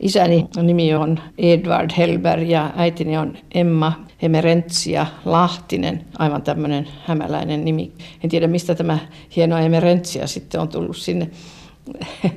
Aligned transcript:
Isäni 0.00 0.46
nimi 0.62 0.94
on 0.94 1.20
Edward 1.38 1.90
Helberg 1.96 2.48
ja 2.48 2.70
äitini 2.76 3.16
on 3.16 3.38
Emma 3.54 4.06
Emerentsia 4.22 5.06
Lahtinen, 5.24 6.04
aivan 6.18 6.42
tämmöinen 6.42 6.88
hämäläinen 7.04 7.64
nimi. 7.64 7.92
En 8.24 8.30
tiedä, 8.30 8.46
mistä 8.46 8.74
tämä 8.74 8.98
hieno 9.36 9.58
Emerentsia 9.58 10.26
sitten 10.26 10.60
on 10.60 10.68
tullut 10.68 10.96
sinne. 10.96 11.30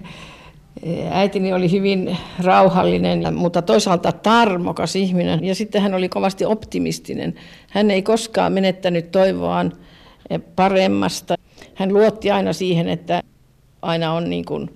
Äitini 1.12 1.54
oli 1.54 1.72
hyvin 1.72 2.18
rauhallinen, 2.44 3.36
mutta 3.36 3.62
toisaalta 3.62 4.12
tarmokas 4.12 4.96
ihminen 4.96 5.44
ja 5.44 5.56
sitten 5.56 5.82
hän 5.82 5.94
oli 5.94 6.10
kovasti 6.10 6.46
optimistinen. 6.46 7.36
Hän 7.70 7.92
ei 7.92 8.02
koskaan 8.02 8.54
menettänyt 8.54 9.12
toivoaan 9.12 9.74
paremmasta. 10.56 11.36
Hän 11.76 11.94
luotti 11.94 12.32
aina 12.32 12.54
siihen, 12.54 12.90
että 12.90 13.24
aina 13.82 14.14
on 14.14 14.30
niin 14.30 14.46
kuin 14.46 14.70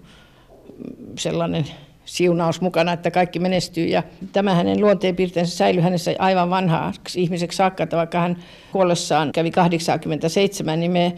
sellainen 1.20 1.66
siunaus 2.06 2.62
mukana, 2.62 2.94
että 2.94 3.12
kaikki 3.12 3.40
menestyy. 3.40 3.86
Ja 3.86 4.04
tämä 4.34 4.56
hänen 4.56 4.82
luonteenpiirteensä 4.82 5.58
säilyi 5.58 5.82
hänessä 5.82 6.16
aivan 6.20 6.50
vanhaksi 6.50 7.22
ihmiseksi 7.22 7.56
saakka, 7.56 7.84
että 7.84 7.98
vaikka 7.98 8.20
hän 8.20 8.44
kuollessaan 8.72 9.32
kävi 9.32 9.52
87, 9.52 10.80
niin 10.80 10.92
me 10.92 11.14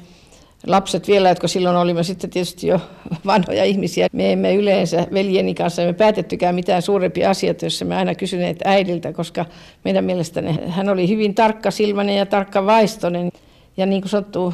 lapset 0.67 1.07
vielä, 1.07 1.29
jotka 1.29 1.47
silloin 1.47 1.75
olimme 1.75 2.03
sitten 2.03 2.29
tietysti 2.29 2.67
jo 2.67 2.81
vanhoja 3.25 3.63
ihmisiä, 3.63 4.07
me 4.11 4.31
emme 4.31 4.55
yleensä 4.55 5.07
veljeni 5.13 5.53
kanssa 5.53 5.81
me 5.81 5.93
päätettykään 5.93 6.55
mitään 6.55 6.81
suurempia 6.81 7.29
asioita, 7.29 7.65
joissa 7.65 7.85
me 7.85 7.95
aina 7.95 8.15
kysyneet 8.15 8.59
äidiltä, 8.65 9.13
koska 9.13 9.45
meidän 9.83 10.03
mielestäni 10.05 10.59
hän 10.67 10.89
oli 10.89 11.09
hyvin 11.09 11.35
tarkka 11.35 11.71
silmäinen 11.71 12.17
ja 12.17 12.25
tarkka 12.25 12.65
vaistonen. 12.65 13.31
Ja 13.77 13.85
niin 13.85 14.01
kuin 14.01 14.09
sanottu, 14.09 14.53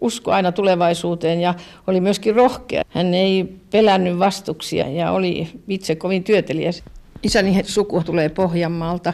usko 0.00 0.32
aina 0.32 0.52
tulevaisuuteen 0.52 1.40
ja 1.40 1.54
oli 1.86 2.00
myöskin 2.00 2.34
rohkea. 2.34 2.82
Hän 2.88 3.14
ei 3.14 3.56
pelännyt 3.70 4.18
vastuksia 4.18 4.88
ja 4.88 5.12
oli 5.12 5.48
itse 5.68 5.94
kovin 5.94 6.24
työtelijäs. 6.24 6.82
Isäni 7.22 7.62
suku 7.64 8.02
tulee 8.04 8.28
Pohjanmaalta. 8.28 9.12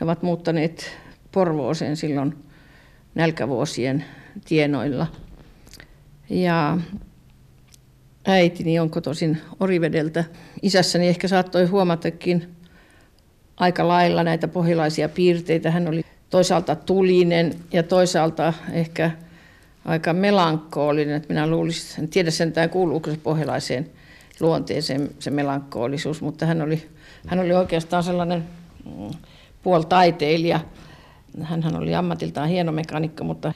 He 0.00 0.04
ovat 0.04 0.22
muuttaneet 0.22 0.90
Porvooseen 1.32 1.96
silloin 1.96 2.34
nälkävuosien 3.14 4.04
tienoilla. 4.48 5.06
Ja 6.30 6.78
äitini 8.26 8.78
on 8.78 8.90
kotoisin 8.90 9.38
Orivedeltä. 9.60 10.24
Isässäni 10.62 11.08
ehkä 11.08 11.28
saattoi 11.28 11.66
huomatakin 11.66 12.56
aika 13.56 13.88
lailla 13.88 14.22
näitä 14.22 14.48
pohjalaisia 14.48 15.08
piirteitä. 15.08 15.70
Hän 15.70 15.88
oli 15.88 16.04
toisaalta 16.30 16.76
tulinen 16.76 17.54
ja 17.72 17.82
toisaalta 17.82 18.52
ehkä 18.72 19.10
aika 19.86 20.12
melankoolinen. 20.12 21.14
Että 21.14 21.28
minä 21.28 21.46
luulisin, 21.46 22.04
en 22.04 22.08
tiedä 22.08 22.30
sentään 22.30 22.70
kuuluuko 22.70 23.10
se 23.10 23.16
pohjalaiseen 23.22 23.90
luonteeseen 24.40 25.10
se 25.18 25.30
melankolisuus, 25.30 26.22
mutta 26.22 26.46
hän 26.46 26.62
oli, 26.62 26.88
hän 27.26 27.38
oli 27.38 27.52
oikeastaan 27.52 28.02
sellainen 28.02 28.44
mm, 28.84 29.10
puoltaiteilija. 29.62 30.60
Hän 31.42 31.76
oli 31.76 31.94
ammatiltaan 31.94 32.48
hieno 32.48 32.72
mekanikko, 32.72 33.24
mutta 33.24 33.52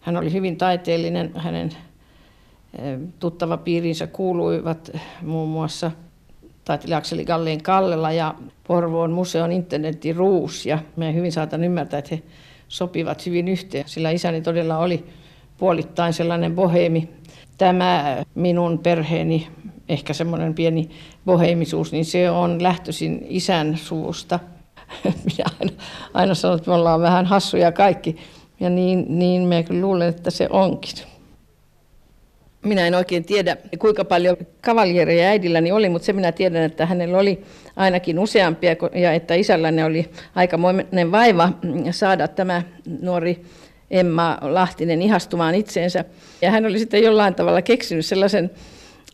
hän 0.00 0.16
oli 0.16 0.32
hyvin 0.32 0.56
taiteellinen. 0.56 1.32
Hänen 1.36 1.70
eh, 2.78 2.98
tuttava 3.18 3.56
piirinsä 3.56 4.06
kuuluivat 4.06 4.90
muun 5.22 5.48
muassa 5.48 5.90
taiteilija 6.64 6.98
Akseli 6.98 7.24
Galleen 7.24 7.62
Kallela 7.62 8.12
ja 8.12 8.34
Porvoon 8.66 9.12
museon 9.12 9.52
internetin 9.52 10.16
Ruus. 10.16 10.66
Ja 10.66 10.78
me 10.96 11.14
hyvin 11.14 11.32
saatan 11.32 11.64
ymmärtää, 11.64 11.98
että 11.98 12.14
he 12.14 12.22
sopivat 12.68 13.26
hyvin 13.26 13.48
yhteen, 13.48 13.88
sillä 13.88 14.10
isäni 14.10 14.40
todella 14.40 14.78
oli 14.78 15.04
puolittain 15.58 16.12
sellainen 16.12 16.54
boheemi. 16.54 17.08
Tämä 17.58 18.16
minun 18.34 18.78
perheeni, 18.78 19.48
ehkä 19.88 20.12
semmoinen 20.12 20.54
pieni 20.54 20.90
boheemisuus, 21.24 21.92
niin 21.92 22.04
se 22.04 22.30
on 22.30 22.62
lähtöisin 22.62 23.26
isän 23.28 23.76
suvusta. 23.76 24.38
Minä 25.04 25.44
aina, 25.60 25.72
aina 26.14 26.34
sanon, 26.34 26.56
että 26.56 26.70
me 26.70 26.74
ollaan 26.74 27.00
vähän 27.00 27.26
hassuja 27.26 27.72
kaikki. 27.72 28.16
Ja 28.60 28.70
niin, 28.70 29.06
niin 29.08 29.42
me 29.42 29.64
luulen, 29.70 30.08
että 30.08 30.30
se 30.30 30.46
onkin. 30.50 30.90
Minä 32.62 32.86
en 32.86 32.94
oikein 32.94 33.24
tiedä, 33.24 33.56
kuinka 33.78 34.04
paljon 34.04 34.36
kavaljereja 34.60 35.28
äidilläni 35.28 35.72
oli, 35.72 35.88
mutta 35.88 36.06
se 36.06 36.12
minä 36.12 36.32
tiedän, 36.32 36.62
että 36.62 36.86
hänellä 36.86 37.18
oli 37.18 37.42
ainakin 37.76 38.18
useampia 38.18 38.76
ja 38.94 39.12
että 39.12 39.34
isälläni 39.34 39.82
oli 39.82 40.10
aikamoinen 40.34 41.12
vaiva 41.12 41.48
saada 41.90 42.28
tämä 42.28 42.62
nuori 43.00 43.44
Emma 43.90 44.38
Lahtinen 44.42 45.02
ihastumaan 45.02 45.54
itseensä. 45.54 46.04
Ja 46.42 46.50
hän 46.50 46.66
oli 46.66 46.78
sitten 46.78 47.02
jollain 47.02 47.34
tavalla 47.34 47.62
keksinyt 47.62 48.06
sellaisen, 48.06 48.50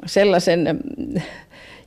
sellaisen 0.07 0.81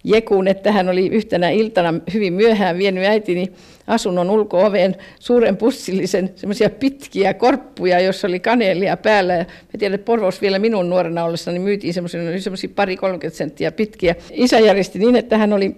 jekun, 0.04 0.48
että 0.48 0.72
hän 0.72 0.90
oli 0.90 1.08
yhtenä 1.08 1.50
iltana 1.50 1.94
hyvin 2.14 2.34
myöhään 2.34 2.78
vienyt 2.78 3.06
äitini 3.06 3.52
asunnon 3.88 4.30
ulko-oveen 4.30 4.96
suuren 5.20 5.58
pussillisen 5.58 6.32
semmoisia 6.36 6.70
pitkiä 6.70 7.34
korppuja, 7.34 8.00
jossa 8.00 8.28
oli 8.28 8.40
kaneelia 8.40 8.98
päällä. 8.98 9.34
Ja 9.34 9.40
mä 9.44 9.78
tiedän, 9.80 9.96
että 9.96 10.06
Porvos 10.06 10.42
vielä 10.42 10.60
minun 10.60 10.90
nuorena 10.90 11.24
ollessa 11.24 11.52
niin 11.52 11.62
myytiin 11.62 11.94
semmoisia 11.94 12.70
pari 12.76 12.98
30 12.98 13.38
senttiä 13.38 13.72
pitkiä. 13.72 14.16
Isä 14.32 14.60
järjesti 14.60 15.00
niin, 15.00 15.16
että 15.16 15.38
hän 15.38 15.54
oli 15.54 15.76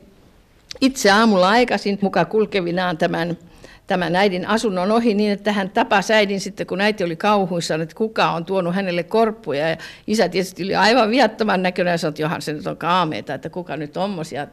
itse 0.81 1.11
aamulla 1.11 1.49
aikaisin 1.49 1.97
mukaan 2.01 2.27
kulkevinaan 2.27 2.97
tämän 2.97 3.37
tämän 3.87 4.15
äidin 4.15 4.47
asunnon 4.47 4.91
ohi 4.91 5.13
niin, 5.13 5.31
että 5.31 5.51
hän 5.51 5.69
tapasi 5.69 6.13
äidin 6.13 6.39
sitten, 6.39 6.67
kun 6.67 6.81
äiti 6.81 7.03
oli 7.03 7.15
kauhuissaan, 7.15 7.81
että 7.81 7.95
kuka 7.95 8.31
on 8.31 8.45
tuonut 8.45 8.75
hänelle 8.75 9.03
korppuja. 9.03 9.69
Ja 9.69 9.77
isä 10.07 10.29
tietysti 10.29 10.63
oli 10.63 10.75
aivan 10.75 11.09
viattoman 11.09 11.63
näköinen 11.63 11.91
ja 11.91 11.97
sanoi, 11.97 12.09
että 12.09 12.21
johan 12.21 12.41
se 12.41 12.53
nyt 12.53 12.67
on 12.67 12.77
kaameita, 12.77 13.33
että 13.33 13.49
kuka 13.49 13.77
nyt 13.77 13.91
tommosia 13.91 14.47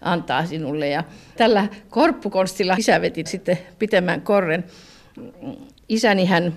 antaa 0.00 0.46
sinulle. 0.46 0.88
Ja 0.88 1.04
tällä 1.36 1.68
korppukonstilla 1.90 2.74
isä 2.78 3.00
veti 3.00 3.24
sitten 3.26 3.58
pitemmän 3.78 4.20
korren. 4.20 4.64
Isäni 5.88 6.26
hän 6.26 6.56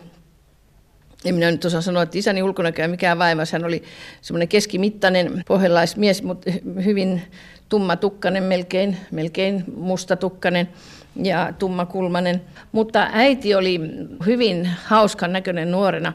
en 1.25 1.35
minä 1.35 1.51
nyt 1.51 1.65
osaa 1.65 1.81
sanoa, 1.81 2.03
että 2.03 2.17
isäni 2.17 2.43
ulkonäköä 2.43 2.87
mikään 2.87 3.19
vaivas. 3.19 3.51
Hän 3.51 3.65
oli 3.65 3.83
semmoinen 4.21 4.47
keskimittainen 4.47 5.43
pohjalaismies, 5.47 6.23
mutta 6.23 6.51
hyvin 6.85 7.21
tummatukkainen, 7.69 8.43
melkein, 8.43 8.97
melkein 9.11 9.63
mustatukkainen 9.75 10.69
ja 11.25 11.53
tummakulmanen. 11.59 12.41
Mutta 12.71 13.07
äiti 13.11 13.55
oli 13.55 13.79
hyvin 14.25 14.69
hauskan 14.85 15.33
näköinen 15.33 15.71
nuorena 15.71 16.13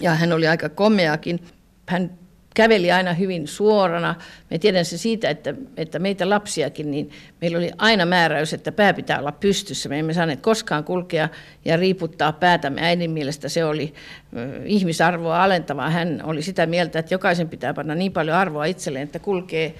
ja 0.00 0.14
hän 0.14 0.32
oli 0.32 0.48
aika 0.48 0.68
komeakin. 0.68 1.40
Hän 1.86 2.10
käveli 2.54 2.92
aina 2.92 3.12
hyvin 3.12 3.48
suorana. 3.48 4.14
Me 4.50 4.58
tiedän 4.58 4.84
se 4.84 4.98
siitä, 4.98 5.30
että, 5.30 5.54
että 5.76 5.98
meitä 5.98 6.30
lapsiakin, 6.30 6.90
niin 6.90 7.10
meillä 7.40 7.58
oli 7.58 7.70
aina 7.78 8.06
määräys, 8.06 8.54
että 8.54 8.72
pää 8.72 8.94
pitää 8.94 9.18
olla 9.18 9.32
pystyssä. 9.32 9.88
Me 9.88 9.98
emme 9.98 10.14
saaneet 10.14 10.40
koskaan 10.40 10.84
kulkea 10.84 11.28
ja 11.64 11.76
riiputtaa 11.76 12.32
päätämme. 12.32 12.80
Äidin 12.86 13.10
mielestä 13.10 13.48
se 13.48 13.64
oli 13.64 13.94
ihmisarvoa 14.64 15.44
alentavaa. 15.44 15.90
Hän 15.90 16.20
oli 16.24 16.42
sitä 16.42 16.66
mieltä, 16.66 16.98
että 16.98 17.14
jokaisen 17.14 17.48
pitää 17.48 17.74
panna 17.74 17.94
niin 17.94 18.12
paljon 18.12 18.36
arvoa 18.36 18.64
itselleen, 18.64 19.04
että 19.04 19.18
kulkee 19.18 19.74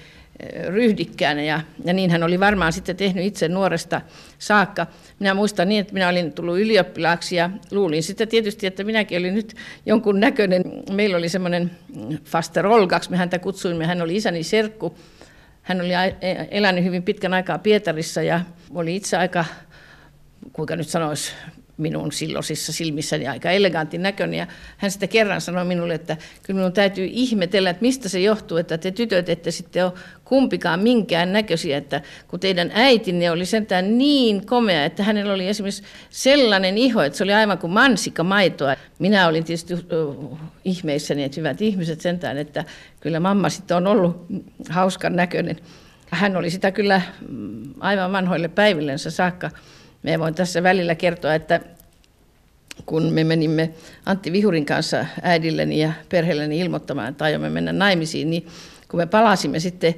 ryhdikkäänä 0.67 1.41
ja, 1.41 1.61
ja 1.85 1.93
niin 1.93 2.11
hän 2.11 2.23
oli 2.23 2.39
varmaan 2.39 2.73
sitten 2.73 2.95
tehnyt 2.95 3.25
itse 3.25 3.47
nuoresta 3.47 4.01
saakka. 4.39 4.87
Minä 5.19 5.33
muistan 5.33 5.69
niin, 5.69 5.81
että 5.81 5.93
minä 5.93 6.09
olin 6.09 6.33
tullut 6.33 6.59
ylioppilaaksi 6.59 7.35
ja 7.35 7.49
luulin 7.71 8.03
sitten 8.03 8.27
tietysti, 8.27 8.67
että 8.67 8.83
minäkin 8.83 9.19
olin 9.19 9.35
nyt 9.35 9.55
jonkun 9.85 10.19
näköinen. 10.19 10.63
Meillä 10.91 11.17
oli 11.17 11.29
semmoinen 11.29 11.71
Faster 12.25 12.67
Olgaksi, 12.67 13.11
me 13.11 13.17
häntä 13.17 13.39
kutsuimme, 13.39 13.85
hän 13.85 14.01
oli 14.01 14.15
isäni 14.15 14.43
serkku. 14.43 14.97
Hän 15.61 15.81
oli 15.81 15.93
e, 15.93 16.47
elänyt 16.51 16.83
hyvin 16.83 17.03
pitkän 17.03 17.33
aikaa 17.33 17.57
Pietarissa 17.57 18.21
ja 18.21 18.41
oli 18.73 18.95
itse 18.95 19.17
aika, 19.17 19.45
kuinka 20.53 20.75
nyt 20.75 20.87
sanoisi, 20.87 21.33
minun 21.79 22.11
silloisissa 22.11 22.73
silmissäni 22.73 23.27
aika 23.27 23.51
elegantin 23.51 24.01
näköinen. 24.01 24.37
Ja 24.37 24.47
hän 24.77 24.91
sitten 24.91 25.09
kerran 25.09 25.41
sanoi 25.41 25.65
minulle, 25.65 25.93
että 25.93 26.17
kyllä 26.43 26.57
minun 26.57 26.73
täytyy 26.73 27.09
ihmetellä, 27.11 27.69
että 27.69 27.81
mistä 27.81 28.09
se 28.09 28.19
johtuu, 28.19 28.57
että 28.57 28.77
te 28.77 28.91
tytöt 28.91 29.29
ette 29.29 29.51
sitten 29.51 29.85
ole 29.85 29.93
kumpikaan 30.25 30.79
minkään 30.79 31.33
näköisiä, 31.33 31.77
että 31.77 32.01
kun 32.27 32.39
teidän 32.39 32.71
äitinne 32.73 33.31
oli 33.31 33.45
sentään 33.45 33.97
niin 33.97 34.45
komea, 34.45 34.85
että 34.85 35.03
hänellä 35.03 35.33
oli 35.33 35.47
esimerkiksi 35.47 35.83
sellainen 36.09 36.77
iho, 36.77 37.01
että 37.01 37.17
se 37.17 37.23
oli 37.23 37.33
aivan 37.33 37.57
kuin 37.57 37.73
mansikkamaitoa. 37.73 38.75
Minä 38.99 39.27
olin 39.27 39.43
tietysti 39.43 39.73
ihmeissäni, 40.65 41.23
että 41.23 41.39
hyvät 41.39 41.61
ihmiset 41.61 42.01
sentään, 42.01 42.37
että 42.37 42.65
kyllä 42.99 43.19
mamma 43.19 43.49
sitten 43.49 43.77
on 43.77 43.87
ollut 43.87 44.25
hauskan 44.69 45.15
näköinen. 45.15 45.57
Hän 46.09 46.37
oli 46.37 46.49
sitä 46.49 46.71
kyllä 46.71 47.01
mm, 47.29 47.63
aivan 47.79 48.11
vanhoille 48.11 48.47
päivillensä 48.47 49.11
saakka. 49.11 49.49
Me 50.03 50.19
voin 50.19 50.35
tässä 50.35 50.63
välillä 50.63 50.95
kertoa, 50.95 51.35
että 51.35 51.59
kun 52.85 53.13
me 53.13 53.23
menimme 53.23 53.73
Antti 54.05 54.31
Vihurin 54.31 54.65
kanssa 54.65 55.05
äidilleni 55.21 55.79
ja 55.79 55.91
perheelleni 56.09 56.59
ilmoittamaan, 56.59 57.09
että 57.09 57.25
aiomme 57.25 57.49
mennä 57.49 57.73
naimisiin, 57.73 58.29
niin 58.29 58.47
kun 58.87 58.99
me 58.99 59.05
palasimme 59.05 59.59
sitten 59.59 59.95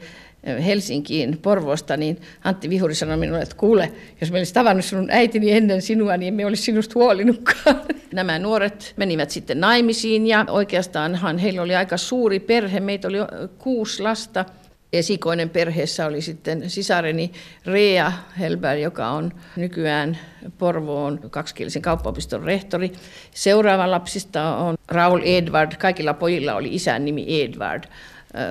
Helsinkiin 0.66 1.38
Porvoosta, 1.42 1.98
niin 1.98 2.22
Antti 2.44 2.70
Vihuri 2.70 2.96
sanoi 2.96 3.18
minulle, 3.18 3.42
että 3.42 3.56
kuule, 3.56 3.92
jos 4.22 4.32
me 4.32 4.38
olisi 4.38 4.54
tavannut 4.54 4.86
sinun 4.86 5.10
äitini 5.12 5.52
ennen 5.52 5.82
sinua, 5.82 6.18
niin 6.18 6.28
emme 6.28 6.46
olisi 6.46 6.64
sinusta 6.64 6.94
huolinutkaan. 6.96 7.82
Nämä 8.14 8.40
nuoret 8.40 8.94
menivät 8.98 9.32
sitten 9.32 9.60
naimisiin 9.60 10.28
ja 10.28 10.46
oikeastaanhan 10.50 11.38
heillä 11.38 11.62
oli 11.62 11.76
aika 11.76 11.98
suuri 11.98 12.40
perhe. 12.40 12.80
Meitä 12.80 13.08
oli 13.08 13.18
kuusi 13.58 14.04
lasta 14.04 14.46
esikoinen 14.94 15.50
perheessä 15.50 16.06
oli 16.06 16.22
sitten 16.22 16.70
sisareni 16.70 17.32
Rea 17.66 18.12
Helberg, 18.40 18.82
joka 18.82 19.10
on 19.10 19.32
nykyään 19.56 20.18
Porvoon 20.58 21.20
kaksikielisen 21.30 21.82
kauppaopiston 21.82 22.44
rehtori. 22.44 22.92
Seuraava 23.32 23.92
lapsista 23.92 24.56
on 24.56 24.78
Raul 24.88 25.22
Edward. 25.24 25.72
Kaikilla 25.80 26.14
pojilla 26.14 26.54
oli 26.54 26.76
isän 26.76 27.06
nimi 27.06 27.42
Edward. 27.44 27.84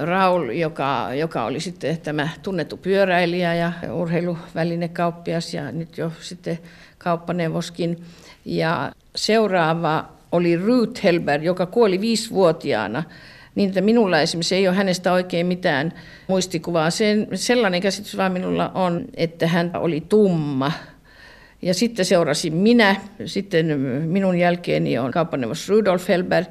Raul, 0.02 0.48
joka, 0.48 1.08
joka 1.14 1.44
oli 1.44 1.60
sitten 1.60 2.00
tämä 2.00 2.28
tunnettu 2.42 2.76
pyöräilijä 2.76 3.54
ja 3.54 3.72
urheiluvälinekauppias 3.92 5.54
ja 5.54 5.72
nyt 5.72 5.98
jo 5.98 6.12
sitten 6.20 6.58
kauppaneuvoskin. 6.98 8.04
Ja 8.44 8.92
seuraava 9.16 10.08
oli 10.32 10.56
Ruth 10.56 11.04
Helberg, 11.04 11.44
joka 11.44 11.66
kuoli 11.66 12.00
viisivuotiaana 12.00 13.02
niin 13.60 13.68
että 13.68 13.80
minulla 13.80 14.20
esimerkiksi 14.20 14.54
ei 14.54 14.68
ole 14.68 14.76
hänestä 14.76 15.12
oikein 15.12 15.46
mitään 15.46 15.92
muistikuvaa. 16.28 16.90
Sen, 16.90 17.28
sellainen 17.34 17.80
käsitys 17.80 18.16
vaan 18.16 18.32
minulla 18.32 18.70
on, 18.74 19.04
että 19.16 19.46
hän 19.46 19.70
oli 19.74 20.02
tumma. 20.08 20.72
Ja 21.62 21.74
sitten 21.74 22.04
seurasin 22.04 22.54
minä, 22.54 22.96
sitten 23.24 23.80
minun 24.06 24.38
jälkeeni 24.38 24.98
on 24.98 25.10
kauppaneuvos 25.10 25.68
Rudolf 25.68 26.08
Helberg, 26.08 26.46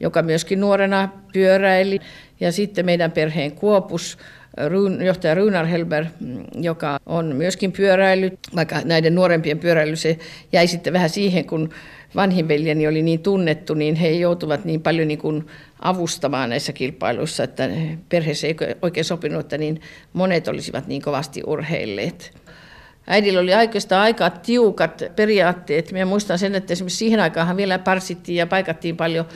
joka 0.00 0.22
myöskin 0.22 0.60
nuorena 0.60 1.08
pyöräili. 1.32 2.00
Ja 2.40 2.52
sitten 2.52 2.86
meidän 2.86 3.12
perheen 3.12 3.52
Kuopus, 3.52 4.18
johtaja 5.04 5.34
Runar 5.34 5.66
Helber, 5.66 6.04
joka 6.54 6.98
on 7.06 7.26
myöskin 7.36 7.72
pyöräillyt, 7.72 8.38
vaikka 8.56 8.80
näiden 8.84 9.14
nuorempien 9.14 9.58
pyöräily 9.58 9.96
se 9.96 10.18
jäi 10.52 10.66
sitten 10.66 10.92
vähän 10.92 11.10
siihen, 11.10 11.44
kun 11.44 11.70
vanhin 12.14 12.48
veljeni 12.48 12.88
oli 12.88 13.02
niin 13.02 13.20
tunnettu, 13.20 13.74
niin 13.74 13.94
he 13.94 14.10
joutuvat 14.10 14.64
niin 14.64 14.82
paljon 14.82 15.08
niin 15.08 15.18
kuin 15.18 15.46
avustamaan 15.80 16.50
näissä 16.50 16.72
kilpailuissa, 16.72 17.44
että 17.44 17.68
perheessä 18.08 18.46
ei 18.46 18.56
oikein 18.82 19.04
sopinut, 19.04 19.40
että 19.40 19.58
niin 19.58 19.80
monet 20.12 20.48
olisivat 20.48 20.86
niin 20.86 21.02
kovasti 21.02 21.42
urheilleet. 21.46 22.32
Äidillä 23.06 23.40
oli 23.40 23.54
oikeastaan 23.54 24.02
aika 24.02 24.30
tiukat 24.30 25.02
periaatteet. 25.16 25.92
Minä 25.92 26.04
muistan 26.04 26.38
sen, 26.38 26.54
että 26.54 26.72
esimerkiksi 26.72 26.98
siihen 26.98 27.20
aikaan 27.20 27.56
vielä 27.56 27.78
parsittiin 27.78 28.36
ja 28.36 28.46
paikattiin 28.46 28.96
paljon 28.96 29.26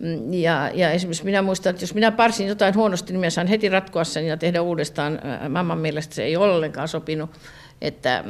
Mm, 0.00 0.32
ja, 0.32 0.70
ja 0.74 0.90
esimerkiksi 0.90 1.24
minä 1.24 1.42
muistan, 1.42 1.70
että 1.70 1.82
jos 1.82 1.94
minä 1.94 2.10
parsin 2.10 2.48
jotain 2.48 2.74
huonosti, 2.74 3.12
niin 3.12 3.20
minä 3.20 3.30
saan 3.30 3.46
heti 3.46 3.68
ratkoa 3.68 4.04
sen 4.04 4.26
ja 4.26 4.36
tehdä 4.36 4.62
uudestaan. 4.62 5.20
Mamman 5.48 5.78
mielestä 5.78 6.14
se 6.14 6.22
ei 6.22 6.36
ollenkaan 6.36 6.88
sopinut, 6.88 7.30
että 7.80 8.24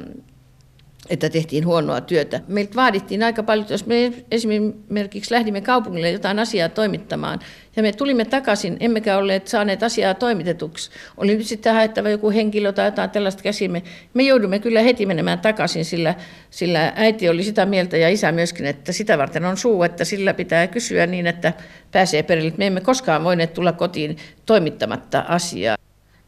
että 1.11 1.31
tehtiin 1.31 1.67
huonoa 1.67 2.01
työtä. 2.01 2.41
Meiltä 2.49 2.75
vaadittiin 2.77 3.23
aika 3.23 3.43
paljon, 3.43 3.67
jos 3.71 3.87
me 3.87 4.12
esimerkiksi 4.31 5.35
lähdimme 5.35 5.61
kaupungille 5.61 6.11
jotain 6.11 6.39
asiaa 6.39 6.69
toimittamaan, 6.69 7.39
ja 7.77 7.83
me 7.83 7.93
tulimme 7.93 8.25
takaisin, 8.25 8.77
emmekä 8.81 9.19
olleet 9.19 9.49
saaneet 9.49 9.83
asiaa 9.83 10.15
toimitetuksi. 10.15 10.91
Oli 11.17 11.37
nyt 11.37 11.47
sitten 11.47 11.75
haettava 11.75 12.09
joku 12.09 12.31
henkilö 12.31 12.73
tai 12.73 12.87
jotain 12.87 13.11
tällaista 13.11 13.43
käsimme. 13.43 13.83
Me 14.15 14.23
joudumme 14.23 14.59
kyllä 14.59 14.81
heti 14.81 15.07
menemään 15.07 15.39
takaisin, 15.39 15.85
sillä, 15.85 16.15
sillä 16.51 16.93
äiti 16.97 17.29
oli 17.29 17.43
sitä 17.43 17.67
mieltä 17.67 17.97
ja 17.97 18.09
isä 18.09 18.33
myöskin, 18.33 18.67
että 18.67 18.93
sitä 18.93 19.19
varten 19.19 19.45
on 19.45 19.57
suu, 19.57 19.83
että 19.83 20.05
sillä 20.05 20.35
pitää 20.35 20.67
kysyä 20.67 21.07
niin, 21.07 21.27
että 21.27 21.53
pääsee 21.93 22.23
perille. 22.23 22.53
Me 22.57 22.67
emme 22.67 22.81
koskaan 22.81 23.25
voineet 23.25 23.55
tulla 23.55 23.73
kotiin 23.73 24.17
toimittamatta 24.47 25.25
asiaa. 25.29 25.77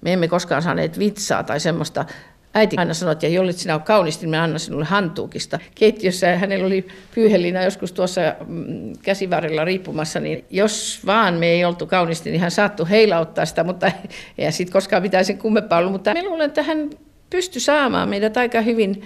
Me 0.01 0.13
emme 0.13 0.29
koskaan 0.29 0.63
saaneet 0.63 0.99
vitsaa 0.99 1.43
tai 1.43 1.61
semmoista 1.61 2.05
Äiti 2.55 2.77
aina 2.79 2.95
sanoi, 2.95 3.13
että 3.13 3.27
jollit 3.27 3.57
sinä 3.57 3.75
on 3.75 3.83
kaunis, 3.83 4.21
niin 4.21 4.31
mä 4.31 4.43
annan 4.43 4.61
sinulle 4.61 4.85
hantuukista. 4.85 5.59
Keittiössä 5.75 6.37
hänellä 6.37 6.67
oli 6.67 6.87
pyyheliina 7.15 7.63
joskus 7.63 7.93
tuossa 7.93 8.21
mm, 8.47 8.93
käsivarrella 9.03 9.65
riippumassa, 9.65 10.21
niin 10.21 10.45
jos 10.51 11.01
vaan 11.07 11.35
me 11.35 11.47
ei 11.47 11.65
oltu 11.65 11.87
kaunisti, 11.87 12.31
niin 12.31 12.41
hän 12.41 12.51
saattoi 12.51 12.91
heilauttaa 12.91 13.47
sitä, 13.47 13.65
mutta 13.65 13.93
ei 14.39 14.53
sitten 14.53 14.73
koskaan 14.73 15.03
mitään 15.03 15.25
sen 15.25 15.39
kummempaa 15.39 15.79
ollut. 15.79 15.93
Mutta 15.93 16.15
me 16.15 16.23
luulen, 16.23 16.47
että 16.47 16.63
hän 16.63 16.91
pystyi 17.31 17.61
saamaan 17.61 18.09
meidät 18.09 18.37
aika 18.37 18.61
hyvin 18.61 19.03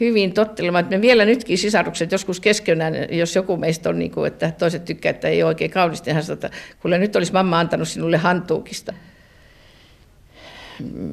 hyvin 0.00 0.32
tottelemaan. 0.32 0.86
Me 0.90 1.00
vielä 1.00 1.24
nytkin 1.24 1.58
sisarukset 1.58 2.12
joskus 2.12 2.40
keskenään, 2.40 2.94
jos 3.10 3.36
joku 3.36 3.56
meistä 3.56 3.88
on, 3.88 3.98
niin 3.98 4.10
kuin, 4.10 4.26
että 4.26 4.52
toiset 4.58 4.84
tykkää, 4.84 5.10
että 5.10 5.28
ei 5.28 5.42
ole 5.42 5.48
oikein 5.48 5.70
kaunisti, 5.70 6.10
hän 6.10 6.22
sanoo, 6.22 6.34
että 6.34 6.50
kuule 6.82 6.98
nyt 6.98 7.16
olisi 7.16 7.32
mamma 7.32 7.58
antanut 7.58 7.88
sinulle 7.88 8.16
hantuukista 8.16 8.92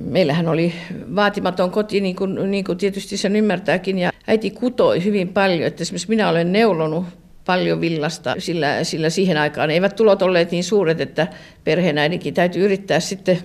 meillähän 0.06 0.48
oli 0.48 0.74
vaatimaton 1.16 1.72
koti, 1.72 2.02
niin 2.02 2.16
kuin, 2.16 2.52
niin 2.52 2.64
kuin 2.64 2.78
tietysti 2.78 3.18
sen 3.18 3.36
ymmärtääkin, 3.36 4.00
ja 4.00 4.12
äiti 4.28 4.50
kutoi 4.50 5.04
hyvin 5.04 5.28
paljon, 5.28 5.68
että 5.68 5.82
esimerkiksi 5.82 6.10
minä 6.10 6.30
olen 6.30 6.52
neulonut 6.52 7.06
paljon 7.46 7.82
villasta, 7.82 8.36
sillä, 8.40 8.84
sillä 8.84 9.10
siihen 9.10 9.38
aikaan 9.38 9.72
eivät 9.72 9.96
tulot 9.96 10.22
olleet 10.22 10.52
niin 10.52 10.64
suuret, 10.64 11.02
että 11.02 11.28
perheenäidinkin 11.64 12.34
täytyy 12.34 12.66
yrittää 12.66 13.00
sitten 13.00 13.40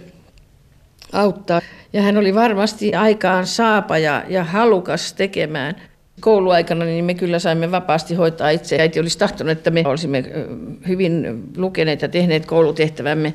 auttaa. 1.12 1.60
Ja 1.92 2.02
hän 2.02 2.16
oli 2.16 2.34
varmasti 2.34 2.94
aikaan 2.94 3.46
saapa 3.46 3.98
ja, 3.98 4.24
ja 4.28 4.44
halukas 4.44 5.12
tekemään. 5.12 5.74
Kouluaikana 6.20 6.84
niin 6.84 7.04
me 7.04 7.14
kyllä 7.14 7.38
saimme 7.38 7.70
vapaasti 7.70 8.14
hoitaa 8.14 8.50
itse. 8.50 8.80
Äiti 8.80 9.00
olisi 9.00 9.18
tahtonut, 9.18 9.50
että 9.50 9.70
me 9.70 9.82
olisimme 9.86 10.24
hyvin 10.88 11.42
lukeneet 11.56 12.02
ja 12.02 12.08
tehneet 12.08 12.46
koulutehtävämme 12.46 13.34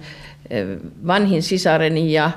vanhin 1.08 1.44
sisareni 1.44 2.14
ja 2.14 2.32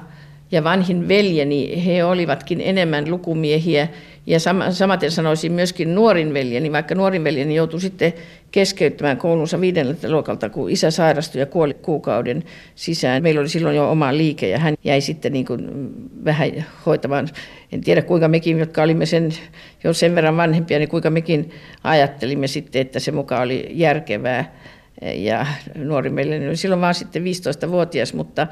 ja 0.53 0.65
vanhin 0.65 1.09
veljeni, 1.09 1.85
he 1.87 2.05
olivatkin 2.05 2.61
enemmän 2.61 3.11
lukumiehiä. 3.11 3.89
Ja 4.27 4.39
samaten 4.71 5.11
sanoisin 5.11 5.53
myöskin 5.53 5.95
nuorin 5.95 6.35
veljeni, 6.35 6.73
vaikka 6.73 6.95
nuorin 6.95 7.25
veljeni 7.25 7.55
joutui 7.55 7.81
sitten 7.81 8.13
keskeyttämään 8.53 9.17
koulunsa 9.17 9.61
viidenneltä 9.61 10.11
luokalta, 10.11 10.49
kun 10.49 10.71
isä 10.71 10.91
sairastui 10.91 11.41
ja 11.41 11.47
kuoli 11.47 11.75
kuukauden 11.75 12.45
sisään. 12.75 13.23
Meillä 13.23 13.41
oli 13.41 13.49
silloin 13.49 13.77
jo 13.77 13.91
oma 13.91 14.17
liike 14.17 14.49
ja 14.49 14.59
hän 14.59 14.75
jäi 14.85 15.01
sitten 15.01 15.33
niin 15.33 15.45
kuin 15.47 15.91
vähän 16.25 16.65
hoitamaan. 16.87 17.29
En 17.73 17.81
tiedä 17.81 18.03
kuinka 18.03 18.29
mekin, 18.29 18.59
jotka 18.59 18.83
olimme 18.83 19.07
sen, 19.07 19.31
jo 19.85 19.93
sen 19.93 20.15
verran 20.15 20.37
vanhempia, 20.37 20.79
niin 20.79 20.89
kuinka 20.89 21.11
mekin 21.11 21.51
ajattelimme 21.85 22.47
sitten, 22.47 22.83
että 22.83 23.01
se 23.01 23.13
mukaan 23.13 23.43
oli 23.43 23.69
järkevää. 23.71 24.55
Ja 25.15 25.47
nuori 25.75 26.11
meille 26.11 26.49
oli 26.49 26.57
silloin 26.57 26.81
vaan 26.81 26.95
sitten 26.95 27.23
15-vuotias, 27.23 28.15
mutta 28.15 28.47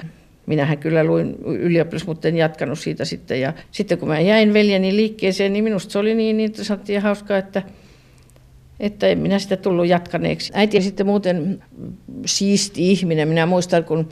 minähän 0.49 0.79
kyllä 0.79 1.05
luin 1.05 1.37
ylioppilas, 1.45 2.07
mutta 2.07 2.29
en 2.29 2.37
jatkanut 2.37 2.79
siitä 2.79 3.05
sitten. 3.05 3.41
Ja 3.41 3.53
sitten 3.71 3.99
kun 3.99 4.09
mä 4.09 4.21
jäin 4.21 4.55
veljeni 4.55 4.97
liikkeeseen, 4.97 5.53
niin 5.53 5.65
minusta 5.65 5.93
se 5.93 5.99
oli 5.99 6.15
niin 6.15 6.41
interessantti 6.41 6.93
ja 6.93 7.01
hauskaa, 7.01 7.39
että, 7.39 7.63
että 8.81 9.07
en 9.07 9.19
minä 9.19 9.39
sitä 9.39 9.57
tullut 9.57 9.87
jatkaneeksi. 9.87 10.53
Äiti 10.55 10.83
sitten 10.83 11.07
muuten 11.07 11.63
siisti 12.27 12.91
ihminen. 12.91 13.29
Minä 13.29 13.47
muistan, 13.47 13.85
kun 13.85 14.09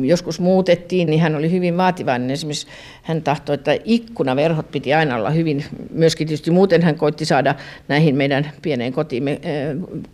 joskus 0.00 0.40
muutettiin, 0.40 1.10
niin 1.10 1.20
hän 1.20 1.36
oli 1.36 1.50
hyvin 1.50 1.76
vaativainen. 1.76 2.30
Esimerkiksi 2.30 2.66
hän 3.02 3.22
tahtoi, 3.22 3.54
että 3.54 3.76
ikkunaverhot 3.84 4.70
piti 4.70 4.94
aina 4.94 5.16
olla 5.16 5.30
hyvin, 5.30 5.64
myöskin 5.90 6.26
tietysti 6.26 6.50
muuten 6.50 6.82
hän 6.82 6.94
koitti 6.94 7.24
saada 7.24 7.54
näihin 7.88 8.16
meidän 8.16 8.50
pieneen 8.62 8.92
kotiimme 8.92 9.40